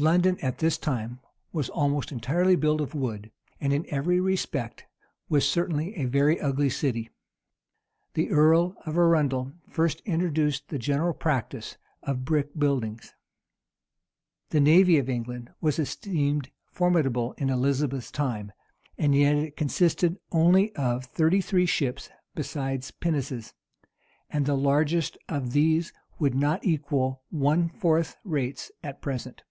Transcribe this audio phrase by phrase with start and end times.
[0.00, 1.18] London at this time
[1.52, 4.86] was almost entirely built of wood, and in every respect
[5.28, 7.10] was certainly a very ugly city.
[8.14, 13.12] The earl of Arundel first introduced the general practice of brick buildings.[]
[14.50, 18.52] The navy of England was esteemed formidable in Elizabeth's time,
[18.96, 23.52] yet it consisted only of thirty three ships, besides pinnaces;[]
[24.30, 29.42] and the largest of these would not equal our fourth rates at present.